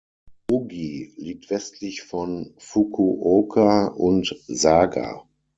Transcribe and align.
Ogi 0.49 1.13
liegt 1.17 1.51
westlich 1.51 2.01
von 2.01 2.55
Fukuoka 2.57 3.89
und 3.89 4.35
Saga. 4.47 5.27